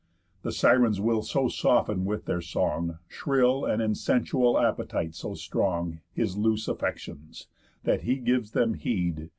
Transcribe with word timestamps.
The 0.41 0.51
Sirens 0.51 0.99
will 0.99 1.21
so 1.21 1.47
soften 1.47 2.05
with 2.05 2.25
their 2.25 2.41
song 2.41 2.97
(Shrill, 3.07 3.65
and 3.65 3.83
in 3.83 3.93
sensual 3.93 4.57
appetite 4.57 5.13
so 5.13 5.35
strong) 5.35 5.99
His 6.11 6.35
loose 6.35 6.67
affections, 6.67 7.45
that 7.83 8.01
he 8.01 8.15
gives 8.15 8.49
them 8.53 8.73
head. 8.73 9.29